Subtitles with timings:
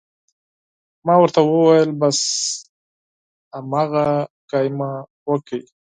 [1.05, 2.19] ما ورته وویل: بس
[3.55, 4.05] هماغه
[4.49, 4.91] خبره مو
[5.29, 5.59] وکړه.